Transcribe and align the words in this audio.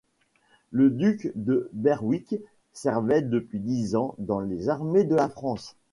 Le 0.71 0.89
duc 0.89 1.31
de 1.35 1.69
Berwick 1.73 2.37
servait 2.73 3.21
depuis 3.21 3.59
dix 3.59 3.95
ans 3.95 4.15
dans 4.17 4.39
les 4.39 4.67
armées 4.67 5.03
de 5.03 5.13
la 5.13 5.29
France. 5.29 5.75